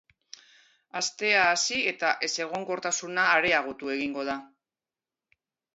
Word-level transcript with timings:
Astea 1.01 1.43
hasi 1.49 1.77
eta 1.93 2.15
ezegonkortasuna 2.29 3.27
areagotu 3.37 3.95
egingo 3.99 4.29
da. 4.33 4.41